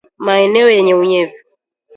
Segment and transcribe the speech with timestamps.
[0.25, 1.35] Maeneo yenye unyevu